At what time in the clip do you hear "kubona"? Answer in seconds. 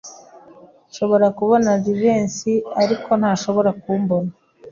1.37-1.69